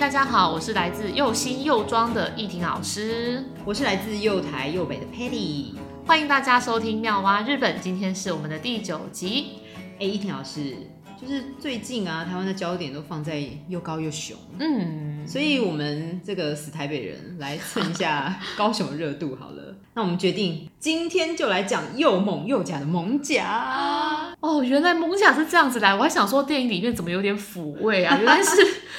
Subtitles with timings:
[0.00, 5.74] 大家好，我是来自又新又装的易婷老师，我是来自又台又北的 Patty，
[6.06, 9.58] 欢迎大家收听妙蛙日本，今天是我们的第九集。
[9.98, 10.74] 哎，易婷老师，
[11.20, 19.76] 就是最近啊，台湾的焦点都放在又高又雄，嗯，所以我们这个死台北人来蹭一下高雄的热度好了。
[19.92, 24.09] 那我们决定今天就来讲又猛又假的艋舺。
[24.40, 28.16] 哦，原来艋舺是这样子来，我还想说电影里面怎么有点抚慰啊？
[28.18, 28.50] 原来是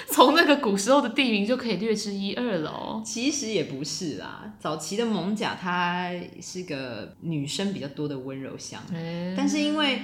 [0.08, 3.02] 从那个古时候的地名就可以略知一二了哦。
[3.04, 10.02] 其实也不是啦，早期的艋舺它是个女生比较多的温柔乡，欸，但是因为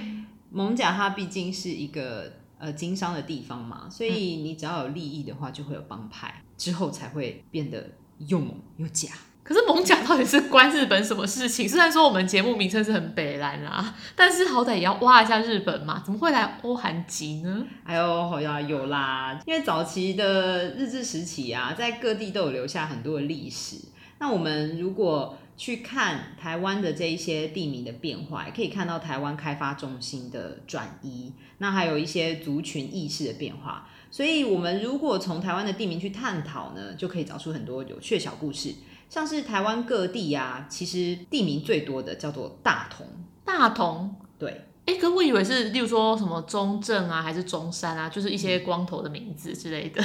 [0.52, 7.90] 艋舺它毕竟是一个呃经商的地方嘛，所以你只要有利益的话，就会有帮派，之后才会变得
[8.26, 9.10] 又猛又假。
[9.48, 11.66] 可是艋舺到底是关日本什么事情？
[11.66, 17.64] 虽然说我们节目名称是很北烂啦，但是好歹也要挖一下日本嘛，怎么会来欧韩籍呢？
[17.82, 23.76] 哎呦，好呀，有啦，因为早期的日治时期啊，在各地都有留下很多的历史。
[24.18, 33.88] 那我们如果去看台湾的这一些地名的变化，也可以看到台湾开发中心的转移，那还有一些族群意识的变化。
[34.10, 38.74] 所以，我们如果从台湾的地名去探讨呢，就可以找出很多有趣的小故事。
[39.08, 43.06] 像是台湾各地呀、啊，其实地名最多的叫做大同。
[43.44, 44.50] 大同，对，
[44.86, 50.04] 哎、欸，可我以为是，例如说什么中正啊，还是中山啊，就是一些光头的名字之类的。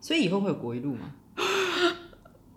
[0.00, 1.10] 所以以后会有国一路吗？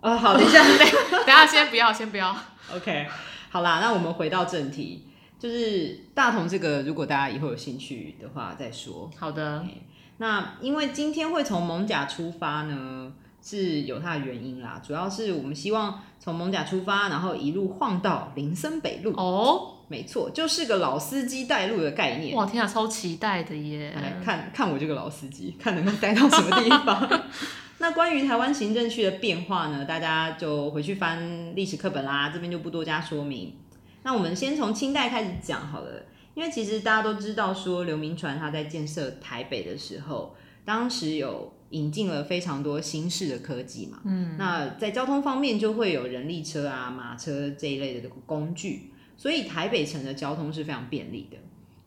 [0.00, 2.36] 呃， 好，等一下， 等一下，先不要，先不要。
[2.74, 3.06] OK，
[3.50, 5.06] 好啦，那我们回到正题，
[5.38, 9.10] 就是大同这个，如果大家以后有兴趣的话再说。
[9.16, 9.60] 好的。
[9.60, 9.78] Okay.
[10.18, 13.10] 那因为今天会从艋舺出发呢，
[13.42, 19.12] 是有它的原因啦，主要是我们希望从蒙甲出发，然后一路晃到林森北路。
[19.12, 22.36] 哦，没错，就是个老司机带路的概念。
[22.36, 23.92] 哇，天啊，超期待的耶！
[23.96, 27.22] 来看看我这个老司机，看能够带到什么地方。
[27.78, 33.54] 那关于台湾行政区的变化呢，大家就回去翻历史课本啦，这边就不多加说明。
[34.02, 36.02] 那我们先从清代开始讲好了，
[36.34, 40.34] 因为其实大家都知道说刘铭传他在建设台北的时候，
[40.64, 41.54] 当时有。
[41.70, 51.36] 引进了非常多新式的科技嘛，嗯，那在交通方面就会有人力车啊、马车这一类的工具，所以台北城的交通是非常便利的。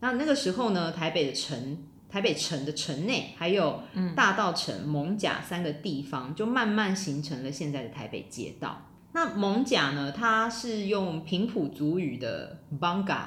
[0.00, 1.78] 那那个时候呢，台北的城、
[2.08, 3.82] 台北城的城内还有
[4.16, 8.86] 大稻城、艋甲三个地方，就慢慢形成了现在的台北街道。
[9.12, 13.26] 那艋甲呢，它是用平埔族语的 Bangka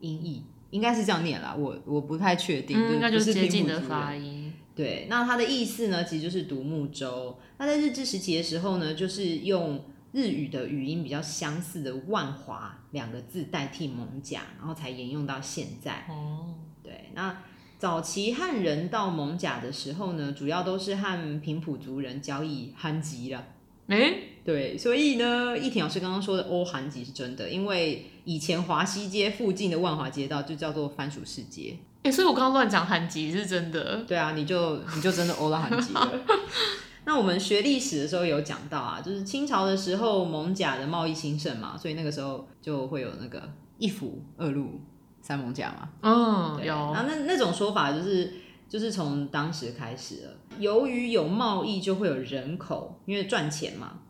[0.00, 4.37] 音译，应该是这样念啦，我我不太确定，应该、嗯、就是接近的的发音。
[4.78, 7.36] 对，那它的意思呢，其实就是独木舟。
[7.58, 16.06] 那在日治时期的时候呢，就是用日语的语音比较相似的万华两个字代替蒙甲，然后才沿用到现在。
[16.08, 17.42] 哦，对，那
[17.76, 23.44] 早期汉人到蒙甲的时候呢，主要都是和平埔族人交易韩籍了。
[23.88, 31.78] 诶，对，所以呢，易婷老师刚刚说的欧韩籍是真的，因为以前华西街附近的万华街道就叫做番薯市街。
[32.04, 33.96] 欸、所以我刚刚乱讲韩籍是真的。
[34.06, 36.12] 对啊，你就你就真的欧了韩籍了。
[37.04, 43.42] 那我们学历史的时候有讲到啊，就是清朝的时候，蒙甲的贸易兴盛嘛，所以那个时候就会有那个
[43.78, 44.80] 一府二路
[45.20, 45.88] 三艋舺嘛。
[46.02, 46.74] 嗯，有。
[46.74, 48.32] 然后那那种说法就是
[48.68, 50.30] 就是从当时开始了。
[50.58, 54.00] 由于有贸易，就会有人口，因为赚钱嘛，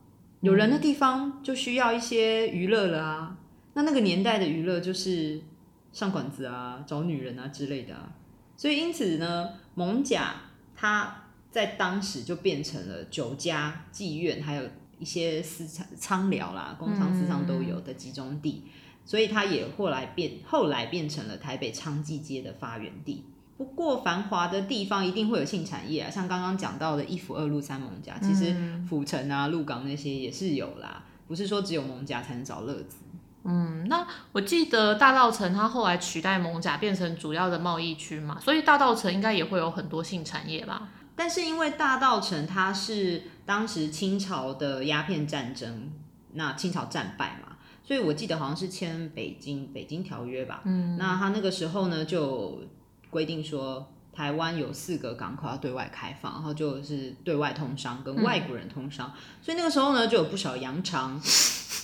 [0.41, 3.37] 有人的地方就需要一些娱乐了啊。
[3.75, 5.41] 那那个年代的娱乐就是。
[5.93, 8.13] 上馆子啊，找女人啊之类的啊，
[8.57, 10.35] 所以因此呢，蒙甲
[10.77, 14.63] 它在当时就变成了酒家、妓院，还有
[14.99, 18.71] 一些私仓仓寮啦、工厂、私仓都有的集中地，嗯、
[19.05, 23.25] 所以它也后来变后来变成了台北娼妓街的发源地。
[23.57, 28.55] 不过繁华的地方一定会有性产业啊，像刚刚讲到的一府二路三蒙甲，其实
[28.89, 32.99] 府城啊、鹿港那些也是有啦，不是说只有蒙甲才能找乐子。
[33.49, 40.89] 嗯，那我记得大稻城它后来取代蒙甲变成主要的贸易区嘛，所以大稻城应该也会有很多性产业吧？
[41.17, 45.91] 但是因为大稻城它是当时清朝的鸦片战争，
[46.35, 50.61] 那清朝战败嘛，所以我记得好像是签北京北京条约吧。
[50.65, 52.61] 嗯，那他那个时候呢就
[53.11, 61.19] 规定说，台湾有四个港口要对外开放，然后就是对外通商跟外国人通商，嗯、所以那个时候呢就有不少洋厂。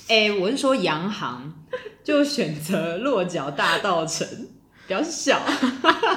[0.06, 1.53] 哎、欸，我是说洋行
[2.03, 4.27] 就选择落脚大稻城，
[4.87, 5.41] 比较小，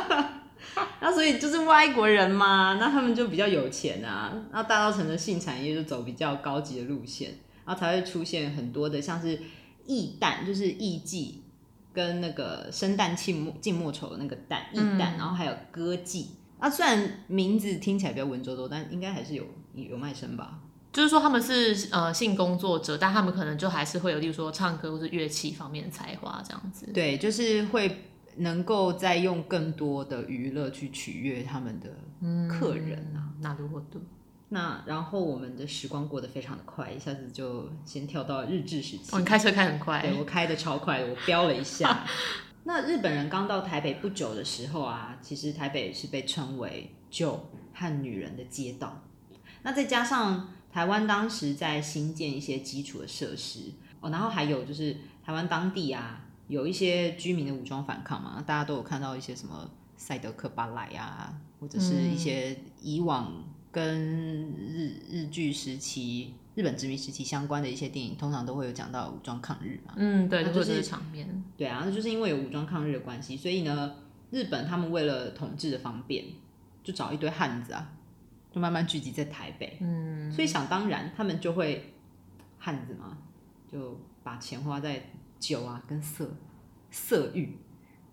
[0.99, 7.29] 那所以就是外国人嘛，那他们就比较有钱啊，那大稻城的性产业就走比较高级的路线，
[7.65, 9.39] 然后才会出现很多的像是
[9.85, 11.35] 艺旦，就是艺妓
[11.93, 16.25] 跟那个生旦净末净末丑的那个旦艺旦，然后还有歌妓，
[16.59, 20.59] 那，虽然名字听起来比较文绉绉，但应该还是有有卖身吧。
[20.97, 26.87] 就是说他们是呃性工作者，但他们可能就还是会有，例如说唱歌或是乐器方面的才华这样子。
[26.91, 28.05] 对，就是会
[28.37, 31.87] 能够再用更多的娱乐去取悦他们的
[32.49, 33.29] 客人啊。
[33.41, 34.01] 那如果对，
[34.49, 39.15] 那然后我们的时光过得非常的快，一下子就先跳到日治时期。
[39.15, 40.01] 哦，你开车开很快。
[40.01, 42.07] 对，我开的超快，我飙了一下。
[42.65, 49.03] 那日本人刚到台北不久的时候啊，其实台北是被称为酒和女人的街道。
[49.61, 69.93] 那再加上台湾当时在新建一些基础的设施哦，然后还有就是台湾当地啊，有一些居民的武装反抗嘛，大家都有看到一些什么赛德克巴莱啊，或者是一些以往跟日日据时期、日本殖民时期相关的一些电影，通常都会有讲到武装抗日嘛。
[69.97, 71.43] 嗯，对，就是这场面。
[71.57, 73.95] 对啊，那就是因为有武装抗日的关系，所以呢，
[74.29, 76.25] 日本他们为了统治的方便，
[76.83, 77.93] 就找一堆汉子啊。
[78.51, 81.93] 就慢慢聚集在台北，嗯，所以想当然，他们就会
[82.57, 83.17] 汉子嘛，
[83.71, 85.01] 就把钱花在
[85.39, 86.29] 酒啊、跟色、
[86.89, 87.57] 色欲、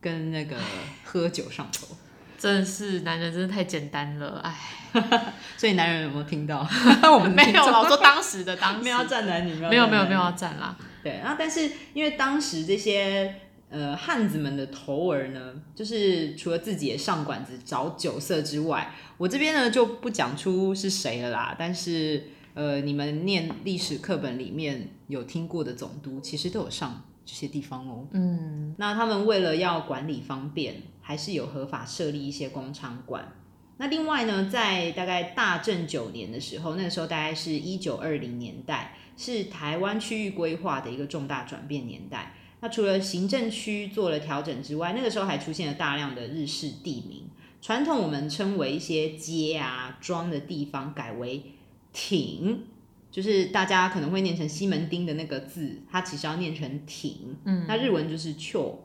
[0.01, 0.59] 跟那个
[1.05, 1.97] 喝酒上头。
[2.37, 4.55] 真的是男人，真的太简单了，哎。
[5.57, 6.61] 所以男人有没有听到？
[7.13, 10.77] 我们没有，我说当时的当时没有要战男女，没有没有没有没有要战啦。
[11.03, 13.41] 对，然后但是因为当时这些。
[13.70, 21.56] 呃，汉子们的头儿呢，就是除了自己也上馆子找酒色之外，我这边呢就不讲出是谁了啦。
[21.58, 22.22] 但是，
[22.55, 28.06] 呃，你们念历史课本里面有听过的总督，其实都有上这些地方哦。
[28.12, 33.32] 嗯，那他们为了要管理方便，还是有合法设立一些公娼馆。
[33.78, 42.34] 那另外呢，在大概大正九年的时候，那个时候大概是一九二零年代，是台湾区域规划的一个重大转变年代。
[42.64, 47.25] 那除了行政区做了调整之外，那个时候还出现了大量的日式地名，
[47.61, 51.43] 传统我们称为一些街啊庄的地方改为
[51.93, 52.61] 町，
[53.11, 57.37] 就是大家可能会念成西门町的那个字，它其实要念成町。
[57.44, 58.78] 嗯，那日文就是 cho，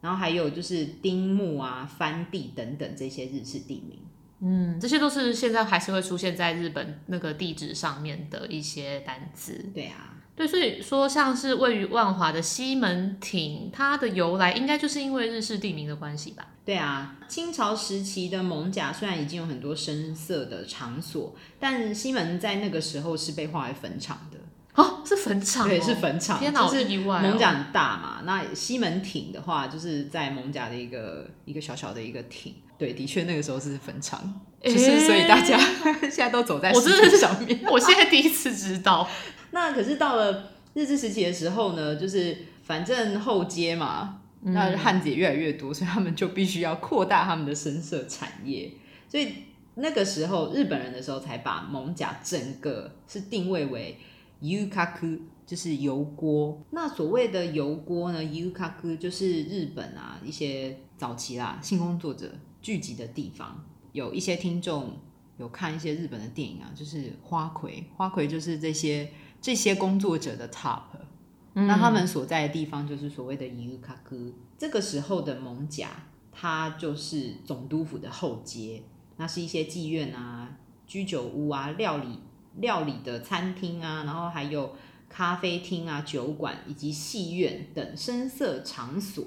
[0.00, 4.00] 然后还有就是丁木啊、番地等等这些日式地名。
[4.40, 9.70] 嗯，这些都是现在还是会出现在日本那个地址上面的一些单字。
[9.72, 10.08] 对啊。
[10.34, 16.46] 对，所以说像是位于万华的西门町，它的由来应该就是因为日式地名的关系吧？
[16.64, 24.38] 对啊，清朝时期的艋甲虽然已经有很多深色的场所，但西门在那个时候是被划为坟场的。
[24.74, 25.68] 哦，是坟场、哦？
[25.68, 26.38] 对，是坟场。
[26.38, 27.20] 天哪，好意外、哦！
[27.22, 32.54] 艋舺很大嘛，那西门町的话，就是在艋甲的一个一个小小的一个町。
[32.78, 35.58] 对，的确那个时候是坟场，就是所以大家
[36.02, 37.60] 现在都走在石柱上面。
[37.70, 39.06] 我现在第一次知道。
[39.52, 48.72] 那可是到了日治时期的时候呢，就是反正后街嘛，嗯、那汉子也越来越多，所以他们就必须要扩大他们的声色产业。
[49.06, 49.34] 所以
[49.74, 53.98] 那个时候日本人的时候才把艋舺整个是定位为
[54.40, 56.58] yukaku，就是油锅。
[56.70, 62.32] 那所谓的油锅呢，yukaku 就是日本啊一些早期啦性工作者
[62.62, 63.62] 聚集的地方。
[63.92, 64.96] 有一些听众
[65.36, 69.10] 有看一些日本的电影啊，就是花魁，花魁就是这些。
[69.42, 70.82] 这些工作者的 top，、
[71.54, 74.32] 嗯、那他们所在的地方就是所谓的 yukaku。
[74.56, 75.88] 这个时候的蒙甲，
[76.30, 78.84] 它就是总督府的后街，
[79.16, 80.48] 那是一些妓院啊、
[80.86, 82.20] 居酒屋啊、料理
[82.58, 84.76] 料理的餐厅啊，然后还有
[85.08, 89.24] 咖啡厅啊、酒馆以及戏院等声色场所。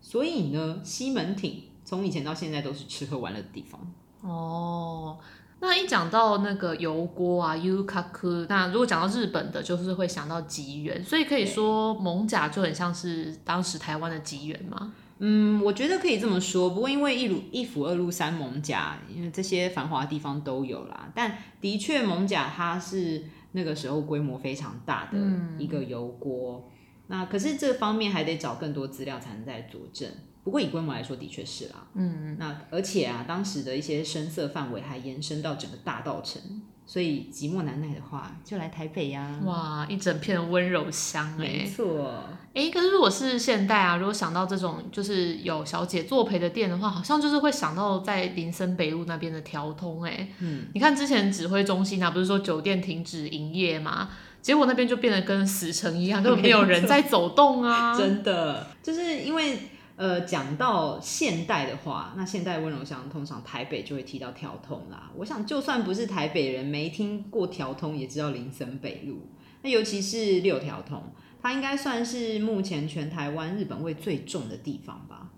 [0.00, 3.92] 所以呢，西门町从以前到现在都是吃喝玩乐的地方。
[4.22, 5.18] 哦。
[5.62, 14.92] 那一讲到那个油锅啊，yukaku，那如果讲到日本的，就是会想到吉原，所以可以说艋舺就很像是当时台湾的吉原吗？
[15.18, 16.70] 嗯，我觉得可以这么说。
[16.70, 21.10] 不过因为一路一府二路三艋舺，因为这些繁华的地方都有啦。
[21.14, 25.18] 但的确，艋舺它是那个时候规模非常大的
[25.58, 26.64] 一个油锅。
[26.66, 26.72] 嗯、
[27.08, 30.08] 那可是这方面还得找更多资料才能再佐证。
[30.42, 31.86] 不过以规模来说，的确是啦。
[31.94, 36.40] 嗯，那而且啊，当时的一些声色范围还延伸到整个大道城，
[36.86, 39.44] 所以寂寞难耐的话，就来台北呀、啊。
[39.44, 41.36] 哇，一整片温柔乡哎。
[41.36, 42.24] 没错。
[42.54, 50.26] 哎，可是如果是现代啊，如果想到这种就是有小姐作陪的店的话，好像就是会想到在林森北路那边的调通哎。
[50.38, 50.68] 嗯。
[50.72, 54.08] 你看之前指挥中心啊，不是说酒店停止营业吗？
[54.40, 57.94] 结果那边就变得跟死城一样，根本没有人 在走动啊。
[57.96, 59.58] 真的，就是因为。
[60.00, 65.10] 呃，讲到现代的话，那现代温柔乡通常台北就会提到调通啦。
[65.14, 69.18] 我想，就算不是台北人，没听过调通，也知道林森北路。
[69.60, 71.02] 那尤其是六条通，
[71.42, 75.28] 它应该算是目前全台湾日本味最重的地方吧。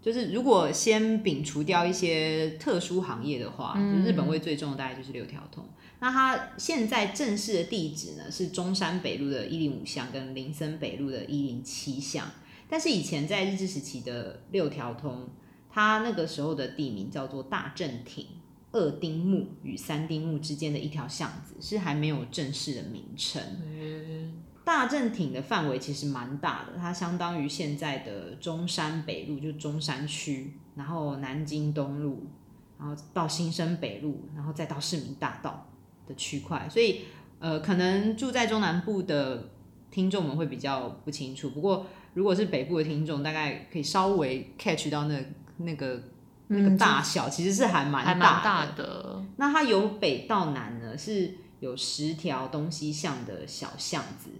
[0.00, 5.64] 就是如果先摒除掉一些特殊行业的话，就日本味最重的大概就是六条通。
[5.98, 12.30] 那它现在正式的地址呢是中山北路的一零五巷跟林森北路的一零七巷。
[12.72, 15.28] 但是以前在日治时期的六条通，
[15.68, 18.26] 它那个时候的地名叫做大正町
[18.70, 23.42] 二丁目与三丁目之间的一条巷子，是还没有正式的名称。
[23.62, 32.26] 嗯大正町的范围其实蛮大的，它相当于现在的中山北路，就中山区，然后南京东路，
[32.78, 35.68] 然后到新生北路，然后再到市民大道
[36.06, 36.66] 的区块。
[36.70, 37.00] 所以，
[37.38, 39.50] 呃，可能住在中南部的
[39.90, 41.50] 听众们会比较不清楚。
[41.50, 45.18] 不过，如果是北部的听众，大概可以稍微 catch 到那
[45.58, 46.02] 那个
[46.48, 48.44] 那个大小，其实是还蛮大的。
[48.44, 49.24] 大的。
[49.36, 54.30] 那它由北到南呢，是有十条东西向的小巷子。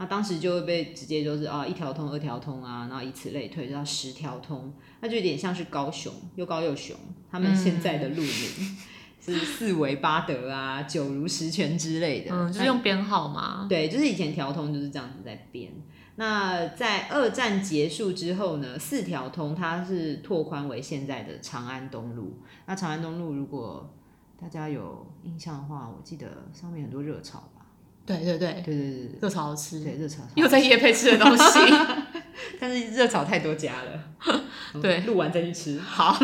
[0.00, 6.96] 那当时就会被直接就是啊一条通二条通啊，然后以此类推，就到十条通，那就有点像是高雄又高又雄，
[7.30, 8.76] 他们现在的路名、嗯、
[9.20, 13.66] 是四维八德啊、九如十全之类的，嗯，就是用编号嘛。
[13.68, 15.72] 对，就是以前条通就是这样子在编。
[16.20, 22.36] 那在二战结束之后呢，四条通它是拓宽为现在的长安东路。
[22.66, 23.88] 那长安东路如果
[24.40, 27.48] 大家有印象的话，我记得上面很多热炒。
[28.04, 28.52] 对对对。
[28.64, 31.58] 对对对，热炒好吃，对热炒又在夜配吃的东西，
[32.58, 34.04] 但是热炒太多家了，
[34.80, 35.80] 对，录完再去吃。
[35.84, 36.18] 好，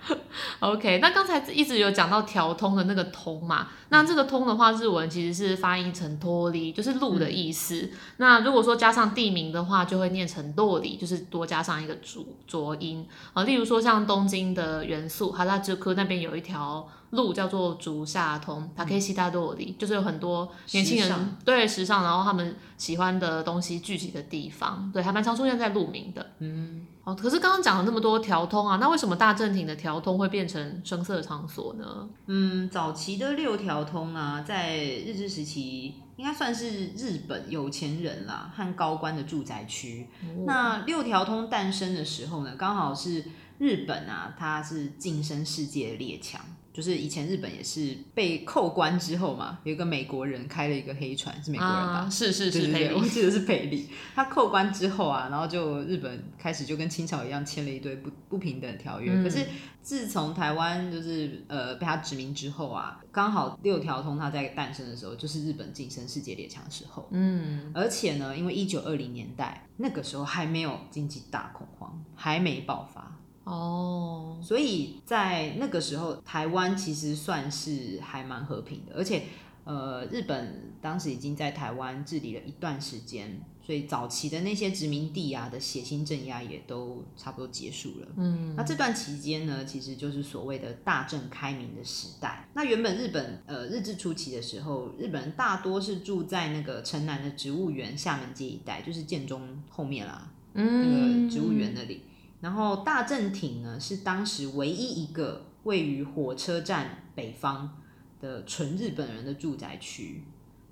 [0.60, 7.80] OK，那刚才一直有讲到调通的那个通嘛，那这个通的话，日文其实是发音成托里，就是路的意思。
[7.82, 13.44] 嗯、那如果说加上地名的话，就会念成洛里，就是多加上一个浊浊音啊。
[13.44, 16.88] 例如说像东京的元素哈拉之科那边有一条。
[17.12, 26.26] 路叫做竹下通，它可以西大多里，就是有很多年轻人时对时尚，然后他们喜欢的东西聚集的地方，对，还蛮常出现在路名的。
[26.38, 32.08] 嗯，哦，可是刚刚讲了那么多调通啊，那为什么大正町的调通会变成声色场所呢？
[32.26, 40.06] 嗯，早期的六条通啊，在日治时期应该算是日本有钱人啦和高官的住宅区。
[40.22, 43.24] 哦、那六条通诞生的时候呢，刚好是
[43.58, 46.40] 日本啊，它是晋升世界的列强。
[46.72, 51.82] 就是以前日本也是被扣关之后嘛，有一个美国人开了一个黑船，是美国人吧？
[51.82, 53.88] 啊、是是是，对对对，我记得是佩利。
[54.14, 59.12] 他扣关之后啊，然后就日本开始就跟清朝一样签了一堆不不平等条约。
[59.12, 59.46] 嗯、可是
[59.82, 67.06] 自从台湾就是呃被他殖民之后啊，刚好六条通他在诞生的时候，就是日本晋升世界列强的时候。
[67.10, 73.18] 嗯，而且呢，因为一九二零年代那个时候还没有经济大恐慌，还没爆发。
[73.44, 74.44] 哦，oh.
[74.44, 79.24] 所以在那个时候，台湾其实算是还蛮和平的，而且，
[79.64, 88.08] 呃，日本当时已经在台湾治理了一段时间，所以早期的那些殖民地啊的血腥镇压也都差不多结束了。
[88.16, 92.48] 嗯，那这段期间呢，其实就是所谓的大正开明的时代。
[92.54, 102.02] 那原本日本呃日治初期的时候，日本人大多是住在那个城南的植物园厦门街一带，就是建中后面啦，嗯，那个植物园那里。
[102.42, 107.78] 然后大正町呢，是当时唯一一个位于火车站北方
[108.20, 110.24] 的纯日本人的住宅区。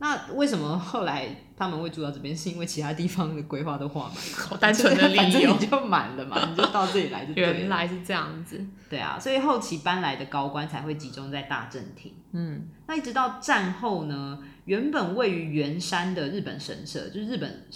[0.02, 2.36] 那为什么后来他们会住到这边？
[2.36, 7.52] 是因为其他地方的规划都画满了， 好单纯的理由就满了嘛，你就到这里来就对了。
[7.52, 12.12] 原来是这样子，对啊，所以后期搬来的高官才会集中在大正町。
[12.32, 17.66] 嗯，那一直到战后呢，原本位于圆山的日本神社，就是日本。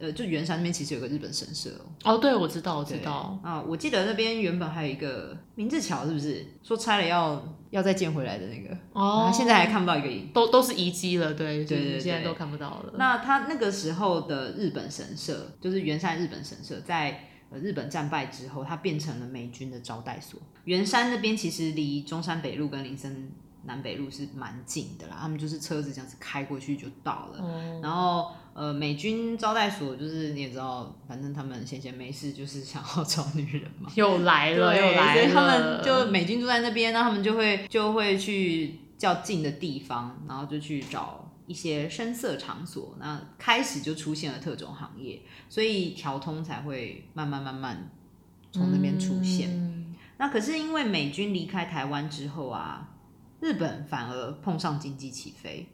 [0.00, 2.14] 呃，就圆山那边其实有个日本神社哦。
[2.14, 3.38] 哦，对，我知道，我知道。
[3.44, 6.44] 啊，我记得那边原本还有一个明治桥，是不是？
[6.62, 8.76] 说拆了要要再建回来的那个。
[8.94, 9.30] 哦。
[9.32, 12.94] 现在还看不到一个，都都是遗迹了，对，对对对，现在都看不到了。
[12.96, 20.40] 那他那个时候的日本神社，就是圆山日本神社，在呃日本战败之后，它变成了美军的招待所。
[20.64, 23.30] 圆山那边其实离中山北路跟林森
[23.64, 27.42] 南北路是蛮近的啦，他们就是车子这样子开过去就到了。
[27.42, 27.80] 哦。
[27.82, 28.32] 然后。
[28.52, 47.88] 呃，美军招待所就是你也知道，反正他们闲闲没事就是想要找女人嘛， 又来了，又来了，所以他们就美军住在那边，那他们就会就会去较近的地方，然后就去找一些深色场所，那开始就出现了特种行业，所以调通才会慢慢慢慢
[48.50, 49.48] 从那边出现。
[49.48, 52.88] 嗯、那可是因为美军离开台湾之后啊，
[53.40, 55.66] 日本反而碰上经济起飞，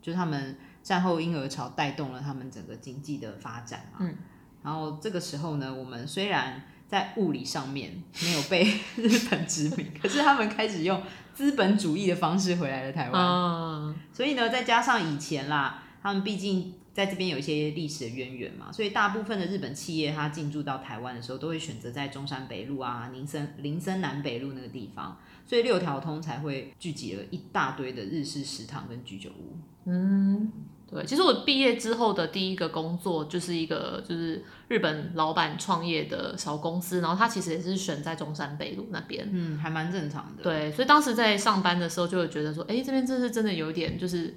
[0.00, 0.56] 就是他们。
[0.80, 4.16] 战后婴儿潮带动了他们整个经济的发展嘛，嗯，
[4.62, 8.64] 然后这个时候呢，我们虽然在物理上面没有被
[8.96, 11.02] 日本殖民，可是他们开始用
[11.34, 16.72] 资本主义的方式回来了台湾，嗯，所以呢，再加上以前啦，他们毕竟。
[16.94, 25.16] 在这边有一些历史的渊源嘛，所以大部分的日本企业它进驻到台湾的时候，都会选择在中山北路啊、林森林森南北路那个地方，
[25.48, 29.56] 所以六条通才会聚集了一大堆的日式食堂跟居酒屋。
[29.86, 30.52] 嗯。
[30.90, 40.42] 对，其实我毕业之后的第一个工作就是一个就是日本老板创业的小公司，然后他其实也是选在中山北路那边，嗯，还蛮正常的。
[40.42, 44.34] 对，所以当时在上班的时候就会觉得说，哎，这边真是真的有点就是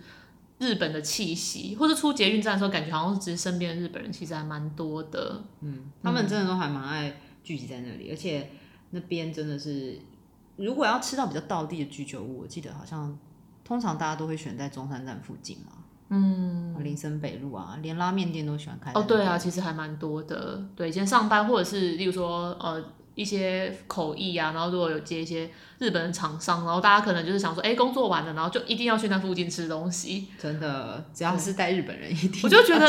[0.60, 8.50] 日本的气息，或者出捷运站的时候，感觉好像其实身边的日本人其实还蛮多的，嗯，他们真的都还蛮爱聚集在那里，而且
[8.90, 9.98] 那边真的是
[10.62, 13.18] 如果要吃到比较道地的居酒屋，我记得好像
[13.64, 15.74] 通常大家都会选在中山站附近嘛。
[16.14, 18.92] 嗯，林森北路啊，连拉面店都喜欢开。
[18.94, 20.62] 哦，对啊，其实还蛮多的。
[20.76, 22.84] 对，以前上班或者是，例如说，呃，
[23.16, 25.50] 一些口译啊，然后如果有接一些
[25.80, 30.28] 日本的厂商，然后大家可能就是想说，哎，工作完了，然后就一定要去那附近吃东西。
[30.38, 32.42] 真的，只要是带日本人，一定。
[32.44, 32.86] 我就觉得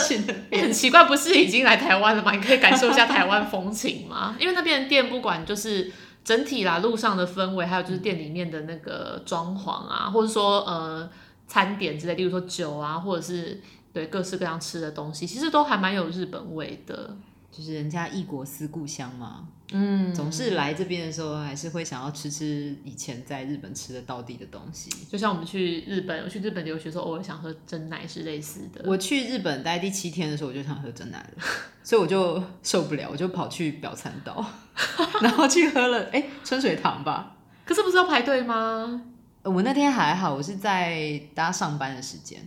[0.60, 2.32] 很奇怪，不是已经来台湾了吗？
[2.32, 4.36] 你可以感受一下台湾风情吗？
[4.40, 5.92] 因为那边的店，不管就是
[6.24, 11.10] 整体啦，路上的氛围，还有就是店里面的那个装潢啊，或者说，呃。
[11.48, 13.60] 餐点之类，例如说酒啊，或者是
[13.92, 17.14] 对各式各样吃的东西，其实都还蛮有日本味的。
[17.50, 24.90] 就是人家异国思故乡嘛，嗯，总是来这边的时候，还是会想要吃吃以前在日本吃的到地的东西。
[25.10, 28.82] 就像我们去日本，我去日本留学的时候，偶尔想喝真奶是类似的。
[28.86, 31.44] 我去日本待第七天的时候，我就想喝真奶了，
[31.84, 34.42] 所以我就受不了，我就跑去表参道，
[35.20, 37.36] 然后去喝了，哎、欸，春水堂吧。
[37.64, 39.02] 可是不是要排队吗？
[39.44, 42.38] 我那天还好，我是在搭上班的时间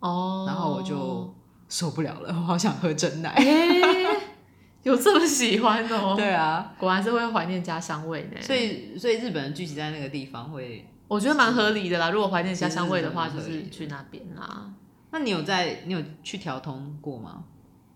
[0.00, 0.48] 哦，oh.
[0.48, 1.34] 然后我就
[1.68, 3.30] 受不了了，我好想喝真奶。
[3.30, 4.06] 欸，
[4.84, 6.14] 有这么喜欢哦？
[6.18, 8.40] 对啊，果然是会怀念家乡味呢。
[8.40, 12.10] 所以，所以日本人聚集在那个地方会，我觉得蛮合理的啦。
[12.10, 14.70] 如果怀念家乡味的话，就是去那边啦。
[15.10, 17.44] 那你有在，你有去调通过吗？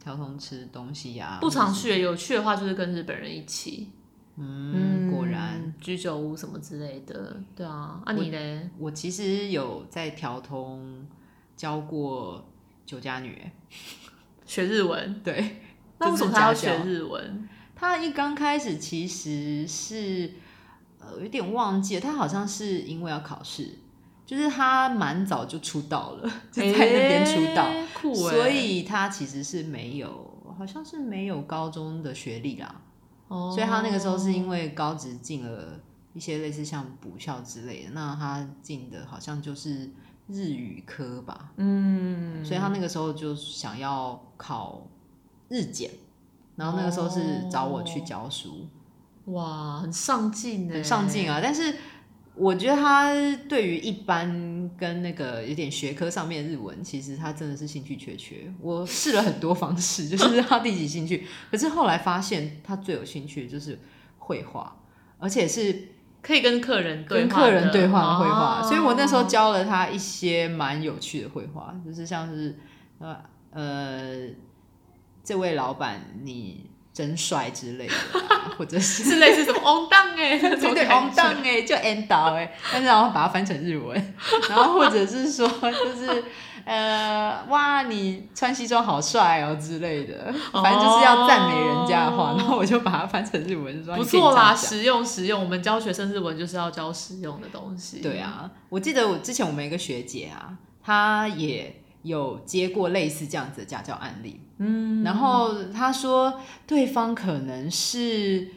[0.02, 1.38] 条通吃东西呀？
[1.38, 1.38] 啊？
[1.40, 3.90] 不常去，有去的话就是跟日本人一起。
[4.36, 8.00] 嗯，果然居酒屋什么之类的，对啊。
[8.04, 8.68] 啊，你嘞？
[8.78, 11.06] 我其实有在条通
[11.56, 12.44] 教过
[12.84, 13.40] 酒家女，
[14.46, 15.20] 学日文。
[15.22, 15.58] 对，
[15.98, 17.48] 那为什么他要学日文？
[17.76, 20.32] 他一刚开始其实是
[20.98, 23.78] 呃有点忘记了，他好像是因为要考试，
[24.32, 32.80] 就是他蛮早就出道了， 就在那边出道，欸酷欸，所以他其实是没有，好像是没有高中的学历啦。
[33.28, 35.78] 所以他那个时候是因为高职进了
[36.14, 39.90] 一些类似像补校之类的，那他进的好像就是
[40.28, 44.86] 日语科吧，嗯，所以他那个时候就想要考
[45.50, 45.90] 日检，
[46.56, 48.66] 然后那个时候是找我去教书，
[49.26, 51.74] 哇，很上进呢，很上进啊，但是。
[52.34, 53.12] 我觉得他
[53.46, 58.50] 对于一般跟那个有点学科上面的日文，其实他真的是兴趣缺缺。
[58.58, 63.78] 我试了很多方式，就是他第几兴趣，可是后来发现他最有兴趣的就是
[64.18, 64.74] 绘画，
[65.18, 65.88] 而且是
[66.22, 68.62] 可以跟客人对跟客人对话的绘画。
[68.62, 72.58] 所以我那时候教了他一些蛮有趣的绘画，就是像是
[72.98, 73.16] 呃
[73.50, 74.28] 呃，
[75.22, 76.71] 这位老板你。
[76.92, 77.94] 真帅之类的，
[78.58, 84.14] 或者是是类似什么 on down 哎，对对 on down 哎，就 end 到哎，但是然后把它翻成日文，
[84.48, 86.24] 然后或者是说就是
[86.64, 98.00] 呃哇你穿西装好帅哦之类的，反正就是要赞美人家的话，然后我就把它翻成日文说不错啦，实用实用，我们教学生日文就是要教实用的东西。
[98.00, 100.52] 对啊，我记得我之前我们一个学姐啊，
[100.84, 101.76] 她也。
[102.02, 108.47] 有接过类似这样子的家教案例，嗯，然后他说对方可能是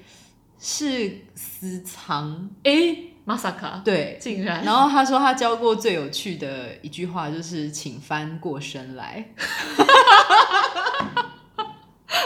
[0.59, 9.29] 是私藏，哎、欸，まさか，对，竟然，然后他说他教过最有趣的一句话就是请翻过身来，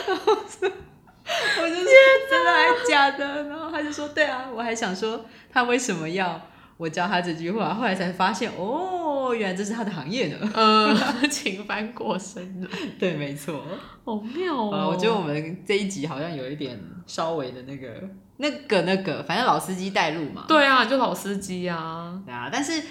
[0.01, 1.93] 我 就说
[2.31, 3.45] 真的还是假的？
[3.49, 6.41] 然后他就说对啊，我还想说他为什么要。
[6.80, 10.50] 我教他这句话，后来才发现，哦，原来这是他的行业呢。
[10.56, 10.96] 嗯，
[11.30, 12.70] 请翻过身了。
[12.98, 13.62] 对，没错。
[14.06, 14.88] 好妙哦、嗯！
[14.88, 20.46] 我觉得我们这一集好像有一点稍微的那个、那个、那个，反正老司机带路嘛。
[20.48, 22.18] 对啊，就老司机啊。
[22.26, 22.82] 对啊，但是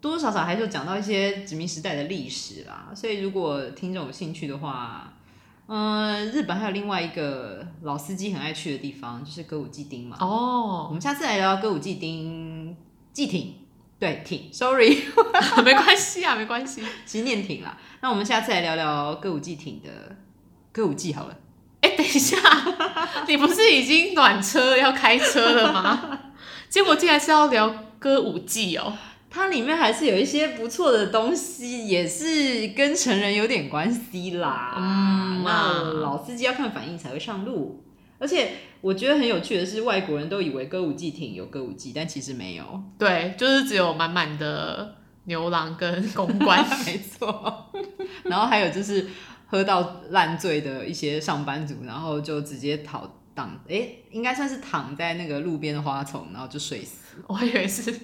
[0.00, 2.92] 多多少少还是有讲到一些殖民时代的历史啦。
[2.94, 5.12] 所以如果听众有兴趣的话，
[5.66, 10.16] 嗯，日本还有另外一个老司机很爱去的地方，就是歌舞伎町嘛。
[10.20, 12.53] 哦，我们下次来聊聊歌舞伎町。
[13.14, 13.54] 伎町，
[13.98, 15.04] 对，挺，sorry，
[15.64, 17.78] 没关系啊，没关系，其实念挺啦。
[18.02, 19.88] 那我们下次来聊聊歌舞伎挺的
[20.72, 21.36] 歌舞伎好了。
[21.80, 22.36] 哎、欸，等一下，
[23.28, 26.20] 你不是已经暖车要开车了吗？
[26.68, 28.92] 结果竟然是要聊歌舞伎哦。
[29.30, 34.74] 它里面还是有一些不错的东西，也是跟成人有点关系啦。
[34.76, 37.84] 嗯，那老司机要看反应才会上路。
[38.18, 42.82] 而且我觉得很有趣的是，外国人都以为歌舞伎町有歌舞伎，但其实没有。
[42.98, 47.70] 对，就是只有满满的牛郎跟公关， 没错。
[48.22, 49.06] 然后还有就是
[49.46, 57.16] 喝到烂醉的一些上班族，然后就直接逃躺，哎，应该算是躺在那个路边的花丛，然后就睡死。
[57.26, 57.94] 我以为是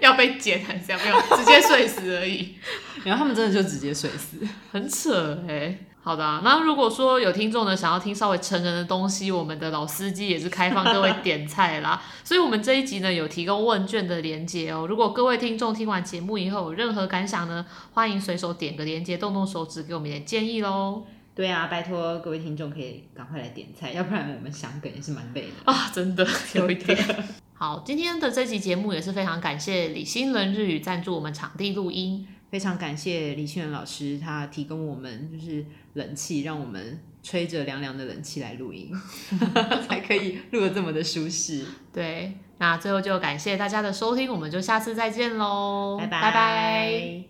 [0.00, 2.54] 要被剪还是要没有直接睡死而已。
[3.04, 4.38] 然后他们真的就直接睡死，
[4.72, 5.78] 很扯哎、欸。
[6.02, 12.02] 好的、啊，那如果说有听众呢想要听稍微成人的东西，我们的老司机也是开放各位点菜啦。
[12.24, 14.86] 所以，我们这一集呢有提供问卷的连接哦。
[14.88, 21.02] 如果各位听众听完节目以后有任何感想呢，欢迎随手点个连接，动动手指给我们一点建议喽。
[21.34, 26.98] 对啊，拜托各位听众可以赶快来点菜，要不然我们想梗也是蛮累的 啊，真的有一点。
[27.52, 32.26] 好，今天的这集节目也是非常感谢李新伦日语赞助我们场地录音。
[32.50, 38.90] 非常感谢李清源老师，他提供我们就是冷气，让我们吹着凉凉的冷气来录音，
[39.88, 41.64] 才可以录得这么的舒适。
[41.92, 46.20] 对，那最后就感谢大家的收听，我们就下次再见喽，拜拜。
[46.20, 47.29] 拜拜。